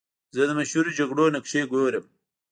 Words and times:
زه 0.35 0.43
د 0.49 0.51
مشهورو 0.59 0.95
جګړو 0.99 1.33
نقشې 1.35 1.61
ګورم. 1.71 2.05